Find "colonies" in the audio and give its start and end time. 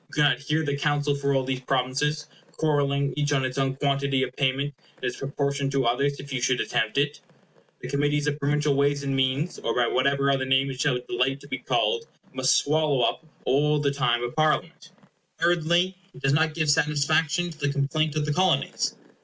18.33-18.95